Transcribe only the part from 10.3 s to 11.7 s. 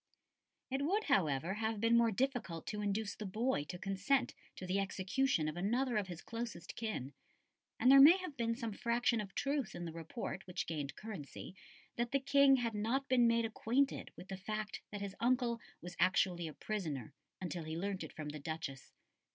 which gained currency